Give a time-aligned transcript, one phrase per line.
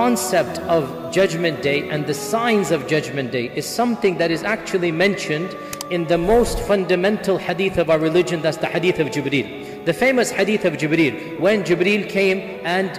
[0.00, 4.90] Concept of Judgment Day and the signs of Judgment Day is something that is actually
[4.90, 5.54] mentioned
[5.90, 9.84] in the most fundamental hadith of our religion, that's the hadith of Jibreel.
[9.84, 12.90] The famous hadith of Jibreel, when Jibreel came and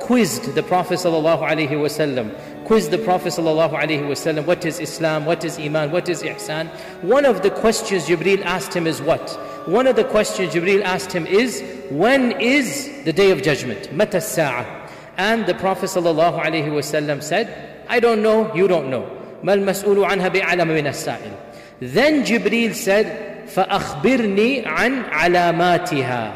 [0.00, 6.08] quizzed the Prophet ﷺ, quizzed the Prophet ﷺ, what is Islam, what is Iman, what
[6.08, 6.68] is Ihsan.
[7.02, 9.30] One of the questions Jibreel asked him is what?
[9.66, 13.92] One of the questions Jibreel asked him is, when is the day of judgment?
[13.92, 14.85] Mata sa'a.
[15.17, 19.09] And the Prophet ﷺ said, I don't know, you don't know.
[19.43, 21.31] ما المسؤول عنها بأعلم من السائل.
[21.79, 26.33] Then Jibreel said, فأخبرني عن علاماتها.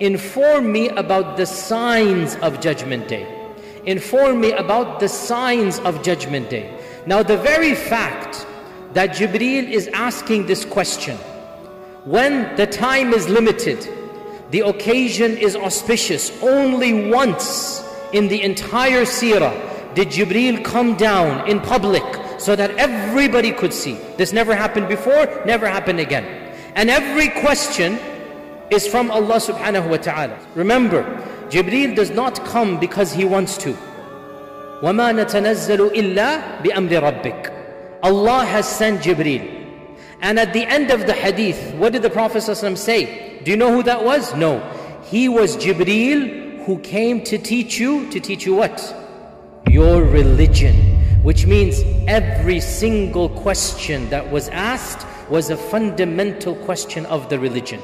[0.00, 3.26] Inform me about the signs of Judgment Day.
[3.84, 6.70] Inform me about the signs of Judgment Day.
[7.06, 8.46] Now, the very fact
[8.92, 11.16] that Jibreel is asking this question,
[12.04, 13.88] when the time is limited,
[14.50, 17.81] the occasion is auspicious, only once
[18.12, 22.04] in the entire seerah did Jibreel come down in public
[22.38, 23.94] so that everybody could see.
[24.16, 26.24] This never happened before, never happened again.
[26.74, 27.98] And every question
[28.70, 30.38] is from Allah subhanahu wa ta'ala.
[30.54, 31.02] Remember,
[31.50, 33.72] Jibreel does not come because he wants to.
[34.82, 37.54] وَمَا نَتَنَزَّلُ إِلَّا بِأَمْرِ رَبِّكَ
[38.04, 39.58] Allah has sent Jibreel.
[40.20, 43.40] And at the end of the hadith, what did the Prophet ﷺ say?
[43.42, 44.34] Do you know who that was?
[44.34, 44.60] No.
[45.04, 48.95] He was Jibreel who came to teach you, to teach you what?
[49.69, 57.29] Your religion which means every single question that was asked was a fundamental question of
[57.29, 57.81] the religion.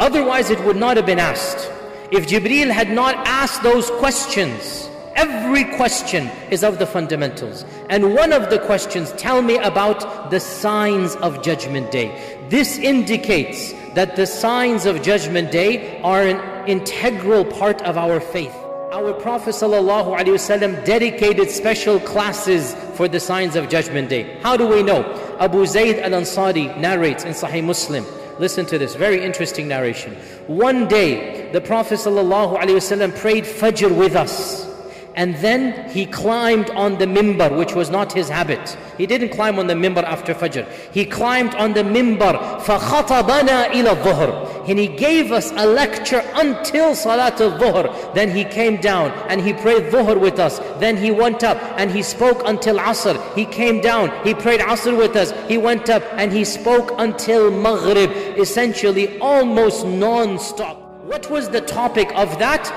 [0.00, 1.70] Otherwise, it would not have been asked.
[2.10, 7.64] If Jibreel had not asked those questions, every question is of the fundamentals.
[7.88, 12.10] And one of the questions, tell me about the signs of Judgment Day.
[12.48, 18.54] This indicates that the signs of Judgment Day are an integral part of our faith.
[18.92, 24.38] Our Prophet ﷺ dedicated special classes for the signs of Judgment Day.
[24.40, 25.02] How do we know?
[25.40, 28.04] Abu Zayd al-Ansari narrates in Sahih Muslim.
[28.38, 30.14] Listen to this, very interesting narration.
[30.46, 34.73] One day, the Prophet ﷺ prayed Fajr with us.
[35.15, 38.77] And then he climbed on the mimbar, which was not his habit.
[38.97, 40.67] He didn't climb on the mimbar after Fajr.
[40.91, 42.61] He climbed on the mimbar.
[42.61, 48.13] فَخَطَبَنَا إِلَى الظُّهْرِ And he gave us a lecture until Salat al-Dhuhr.
[48.13, 50.59] Then he came down and he prayed Dhuhr with us.
[50.79, 53.17] Then he went up and he spoke until Asr.
[53.35, 55.33] He came down, he prayed Asr with us.
[55.47, 58.11] He went up and he spoke until Maghrib.
[58.37, 60.77] Essentially almost non-stop.
[61.03, 62.69] What was the topic of that?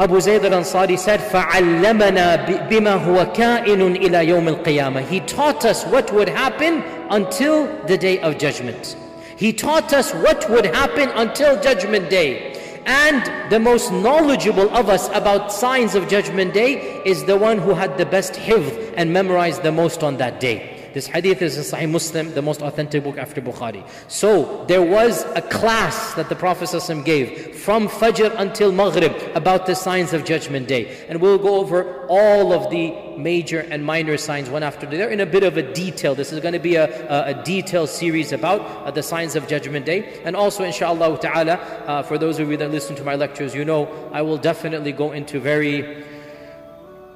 [0.00, 6.12] Abu Zayd al-Ansari said, فَعَلَّمَنَا بِمَا هُوَ كَائِنٌ إِلَى يَوْمِ الْقِيَامَةِ He taught us what
[6.12, 8.94] would happen until the day of judgment.
[9.36, 12.82] He taught us what would happen until judgment day.
[12.84, 17.72] And the most knowledgeable of us about signs of judgment day is the one who
[17.72, 20.79] had the best hifz and memorized the most on that day.
[20.93, 23.87] This hadith is in Sahih Muslim, the most authentic book after Bukhari.
[24.07, 29.65] So there was a class that the Prophet ﷺ gave from Fajr until Maghrib about
[29.65, 31.05] the signs of Judgment Day.
[31.07, 35.09] And we'll go over all of the major and minor signs one after the other
[35.09, 36.15] in a bit of a detail.
[36.15, 39.47] This is going to be a, a, a detailed series about uh, the signs of
[39.47, 40.21] Judgment Day.
[40.25, 43.65] And also, inshallah ta'ala, uh, for those of you that listen to my lectures, you
[43.65, 46.03] know I will definitely go into very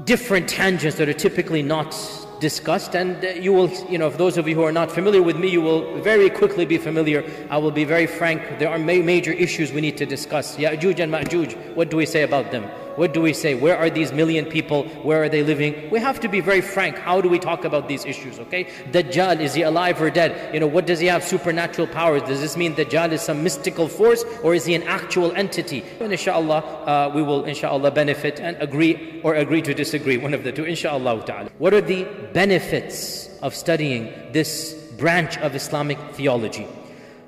[0.03, 1.94] different tangents that are typically not
[2.40, 5.22] discussed and uh, you will you know for those of you who are not familiar
[5.22, 7.23] with me you will very quickly be familiar.
[7.50, 8.59] I will be very frank.
[8.59, 10.57] There are ma major issues we need to discuss.
[10.57, 13.56] Ya'juj and ma'juj what do we say about them what do we say?
[13.56, 14.83] Where are these million people?
[15.03, 15.89] Where are they living?
[15.89, 16.97] We have to be very frank.
[16.97, 18.66] How do we talk about these issues, okay?
[18.91, 20.53] Dajjal, is he alive or dead?
[20.53, 21.23] You know, what does he have?
[21.23, 22.22] Supernatural powers.
[22.23, 25.83] Does this mean Dajjal is some mystical force or is he an actual entity?
[26.00, 30.44] And inshallah, uh, we will inshallah benefit and agree or agree to disagree, one of
[30.44, 31.50] the two, inshallah ta'ala.
[31.57, 36.68] What are the benefits of studying this branch of Islamic theology?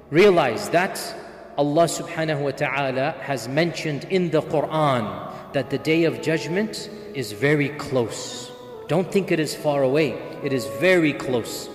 [0.10, 0.98] Realize that
[1.58, 7.32] Allah subhanahu wa ta'ala has mentioned in the Quran that the day of judgment is
[7.32, 8.52] very close.
[8.88, 10.12] Don't think it is far away,
[10.44, 11.70] it is very close.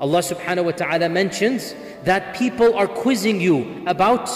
[0.00, 1.74] Allah subhanahu wa ta'ala mentions
[2.04, 4.28] that people are quizzing you about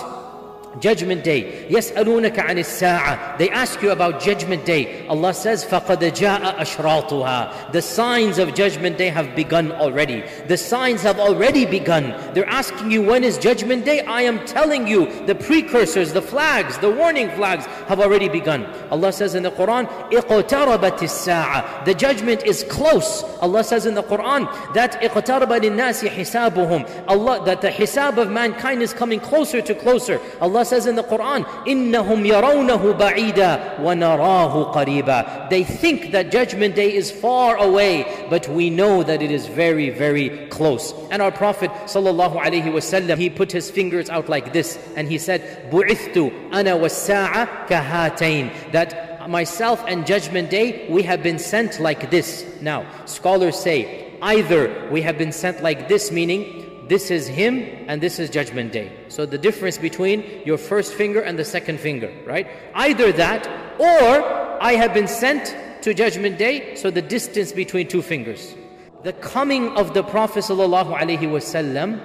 [0.80, 1.68] Judgment Day.
[1.70, 3.38] يسألونك عن الساعة.
[3.38, 5.06] They ask you about Judgment Day.
[5.08, 10.24] Allah says, فَقَدْ جَاءَ أَشْرَاطُهَا The signs of Judgment Day have begun already.
[10.48, 12.14] The signs have already begun.
[12.34, 14.02] They're asking you, when is Judgment Day?
[14.02, 18.66] I am telling you, the precursors, the flags, the warning flags have already begun.
[18.92, 23.24] Allah says in the Quran, اِقْتَرَبَتِ السَّاعَةِ The judgment is close.
[23.40, 28.82] Allah says in the Quran that اِقْتَرَبَ لِلنَّاسِ حِسَابُهُم Allah, that the hisab of mankind
[28.82, 30.20] is coming closer to closer.
[30.42, 36.76] Allah Allah says in the Quran, إِنَّهُمْ يَرَوْنَهُ بَعِيدًا وَنَرَاهُ قَرِيبًا They think that Judgment
[36.76, 40.94] Day is far away, but we know that it is very, very close.
[41.12, 45.18] And our Prophet sallallahu alaihi wasallam, he put his fingers out like this, and he
[45.18, 52.12] said, بُعِثْتُ أَنَا وَالسَّاعَةَ كَهَاتَيْن That myself and Judgment Day, we have been sent like
[52.12, 52.46] this.
[52.62, 56.59] Now, scholars say, either we have been sent like this, meaning
[56.91, 58.91] this is him and this is judgment day.
[59.07, 62.49] So the difference between your first finger and the second finger, right?
[62.75, 63.47] Either that
[63.79, 68.57] or I have been sent to judgment day, so the distance between two fingers.
[69.05, 72.01] The coming of the Prophet ﷺ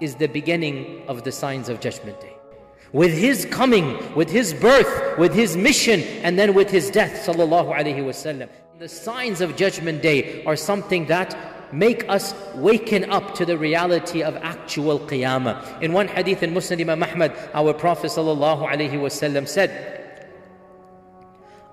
[0.00, 2.34] is the beginning of the signs of judgment day.
[2.92, 7.76] With his coming, with his birth, with his mission, and then with his death, sallallahu
[7.78, 8.48] alaihi wasallam.
[8.78, 11.36] The signs of judgment day are something that
[11.72, 15.82] make us waken up to the reality of actual qiyamah.
[15.82, 19.88] In one hadith in Musnad Imam Ahmad, our Prophet ﷺ said,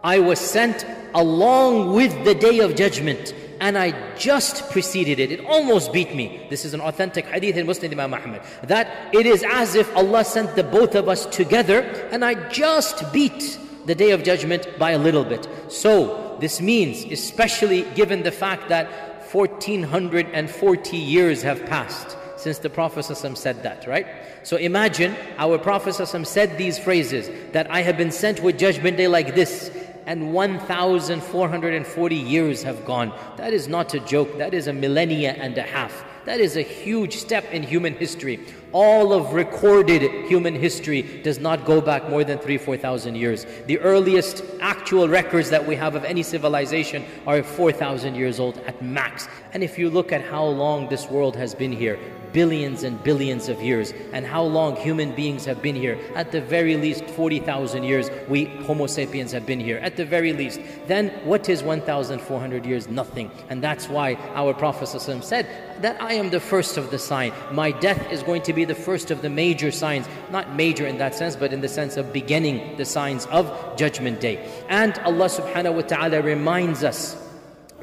[0.03, 5.31] I was sent along with the day of judgment and I just preceded it.
[5.31, 6.47] It almost beat me.
[6.49, 8.41] This is an authentic hadith in Musnad Imam Ahmad.
[8.63, 11.81] That it is as if Allah sent the both of us together
[12.11, 15.47] and I just beat the day of judgment by a little bit.
[15.67, 23.03] So this means, especially given the fact that 1440 years have passed since the Prophet
[23.03, 24.07] said that, right?
[24.43, 25.93] So imagine our Prophet
[26.25, 29.71] said these phrases that I have been sent with judgment day like this
[30.05, 33.13] and 1440 years have gone.
[33.37, 36.03] That is not a joke, that is a millennia and a half.
[36.29, 38.39] That is a huge step in human history.
[38.71, 43.47] All of recorded human history does not go back more than three, 4,000 years.
[43.65, 48.79] The earliest actual records that we have of any civilization are 4,000 years old at
[48.79, 49.27] max.
[49.53, 51.97] And if you look at how long this world has been here,
[52.31, 56.41] billions and billions of years, and how long human beings have been here, at the
[56.41, 61.09] very least 40,000 years, we Homo sapiens have been here, at the very least, then
[61.23, 62.87] what is 1,400 years?
[62.87, 63.31] Nothing.
[63.49, 65.47] And that's why our Prophet said
[65.81, 67.31] that I am the first of the sign.
[67.51, 70.97] My death is going to be the first of the major signs, not major in
[70.97, 74.37] that sense, but in the sense of beginning the signs of Judgment Day.
[74.67, 77.28] And Allah subhanahu wa ta'ala reminds us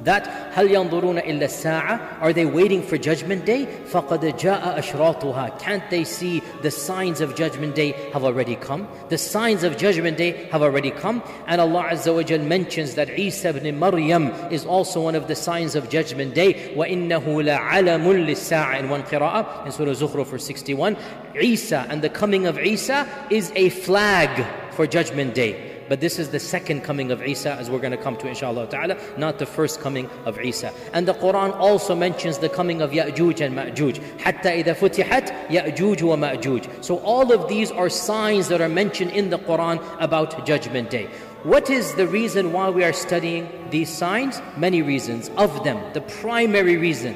[0.03, 3.67] that هل ينظرون إلا الساعة Are they waiting for judgment day?
[3.85, 8.87] فقد جاء أشراطها Can't they see the signs of judgment day have already come?
[9.09, 13.09] The signs of judgment day have already come And Allah Azza wa Jal mentions that
[13.19, 18.79] Isa ibn Maryam is also one of the signs of judgment day وإنه لعلم للساعة
[18.79, 20.97] in one qira'ah in Surah Zukhruf for 61
[21.39, 26.30] Isa and the coming of Isa is a flag for judgment day But this is
[26.30, 29.46] the second coming of Isa, as we're going to come to, inshallah ta'ala, not the
[29.46, 30.72] first coming of Isa.
[30.92, 34.00] And the Quran also mentions the coming of Ya'juj and Ma'juj.
[34.18, 36.84] حَتَّى إِذَا فُتِحَتْ يَأْجُوجُ وَمَأْجُوجُ.
[36.84, 41.08] So all of these are signs that are mentioned in the Quran about Judgment Day.
[41.42, 44.40] What is the reason why we are studying these signs?
[44.56, 45.30] Many reasons.
[45.36, 47.14] Of them, the primary reason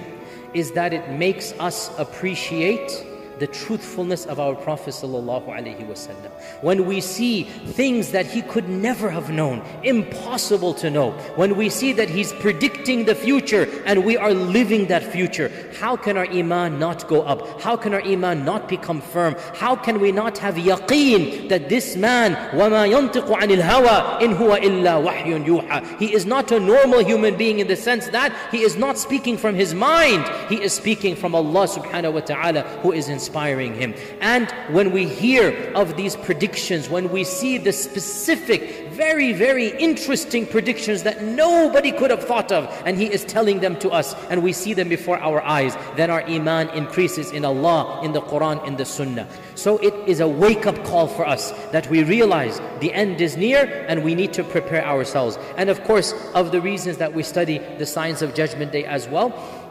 [0.54, 3.06] is that it makes us appreciate
[3.39, 6.15] the truthfulness of our Prophet ﷺ.
[6.61, 11.69] When we see things that he could never have known, impossible to know, when we
[11.69, 16.27] see that he's predicting the future and we are living that future, how can our
[16.29, 17.61] iman not go up?
[17.61, 19.35] How can our iman not become firm?
[19.53, 24.59] How can we not have yaqeen that this man, وَمَا يَنْطِقُ عَنِ الْهَوَىٰ إِنْ هُوَ
[24.59, 28.61] إِلَّا وَحْيٌ يُوحَى He is not a normal human being in the sense that he
[28.61, 30.25] is not speaking from his mind.
[30.49, 33.94] He is speaking from Allah subhanahu wa ta'ala who is inspired inspiring him.
[34.20, 40.46] And when we hear of these predictions, when we see the specific, very, very interesting
[40.46, 44.42] predictions that nobody could have thought of, and he is telling them to us, and
[44.42, 48.66] we see them before our eyes, then our iman increases in Allah, in the Quran,
[48.66, 49.28] in the Sunnah.
[49.54, 53.36] So it is a wake up call for us that we realize the end is
[53.36, 55.38] near and we need to prepare ourselves.
[55.56, 59.06] And of course, of the reasons that we study the signs of Judgment Day as
[59.06, 59.30] well,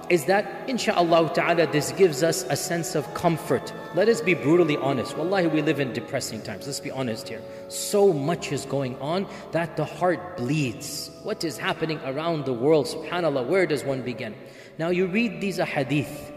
[0.10, 3.74] is that insha'Allah ta'ala this gives us a sense of comfort.
[3.96, 5.16] Let us be brutally honest.
[5.18, 6.66] Wallahi, we live in depressing times.
[6.66, 7.42] Let's be honest here.
[7.68, 11.12] So much is going on that the heart bleeds.
[11.24, 12.88] What is happening around the world?
[12.88, 14.36] Subhanallah, where does one begin?
[14.78, 16.34] Now you read these ahadith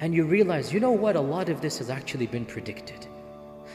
[0.00, 1.16] and you realize, you know what?
[1.16, 3.06] A lot of this has actually been predicted.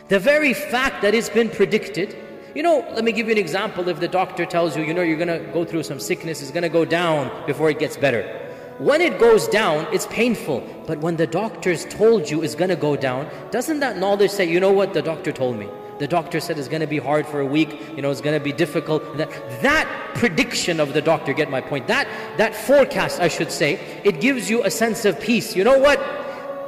[0.07, 2.15] The very fact that it's been predicted
[2.55, 3.89] you know, let me give you an example.
[3.89, 6.51] If the doctor tells you, you know, you're going to go through some sickness, it's
[6.51, 8.44] going to go down before it gets better.
[8.77, 10.61] When it goes down, it's painful.
[10.85, 14.45] But when the doctors told you it's going to go down, doesn't that knowledge say,
[14.45, 15.69] you know what, the doctor told me?
[15.97, 18.37] The doctor said it's going to be hard for a week, you know, it's going
[18.37, 19.15] to be difficult.
[19.15, 19.29] That,
[19.61, 22.05] that prediction of the doctor, get my point, that,
[22.37, 25.55] that forecast, I should say, it gives you a sense of peace.
[25.55, 25.99] You know what?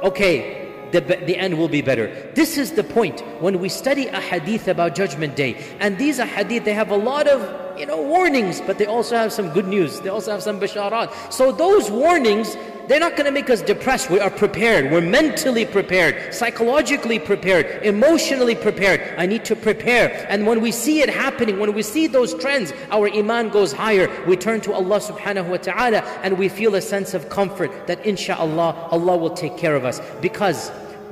[0.02, 0.57] Okay,
[0.92, 2.08] the, the end will be better.
[2.34, 5.64] This is the point when we study a hadith about Judgment Day.
[5.80, 9.32] And these hadith, they have a lot of you know, warnings, but they also have
[9.32, 10.00] some good news.
[10.00, 11.32] They also have some basharat.
[11.32, 12.56] So those warnings,
[12.88, 14.10] they're not going to make us depressed.
[14.10, 14.90] We are prepared.
[14.90, 19.14] We're mentally prepared, psychologically prepared, emotionally prepared.
[19.18, 20.26] I need to prepare.
[20.30, 24.08] And when we see it happening, when we see those trends, our iman goes higher.
[24.26, 28.02] We turn to Allah subhanahu wa ta'ala and we feel a sense of comfort that
[28.04, 30.00] inshaAllah, Allah will take care of us.
[30.22, 30.70] Because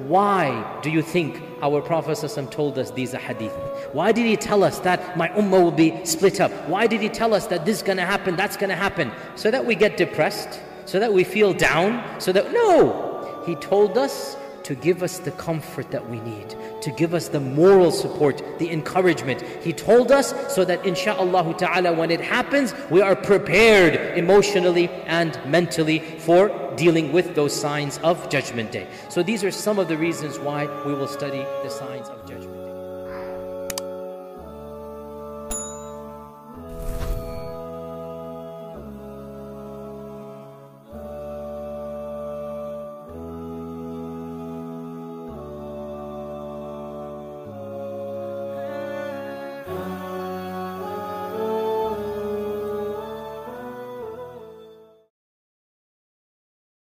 [0.09, 2.19] why do you think our Prophet
[2.51, 3.53] told us these hadith?
[3.93, 6.53] Why did he tell us that my ummah will be split up?
[6.69, 9.11] Why did he tell us that this is going to happen, that's going to happen?
[9.37, 10.61] So that we get depressed?
[10.87, 13.43] So that we feel down, so that, no!
[13.45, 17.39] He told us to give us the comfort that we need, to give us the
[17.39, 19.41] moral support, the encouragement.
[19.63, 25.39] He told us so that insha'Allah ta'ala when it happens, we are prepared emotionally and
[25.47, 28.89] mentally for dealing with those signs of Judgment Day.
[29.09, 32.46] So these are some of the reasons why we will study the signs of Judgment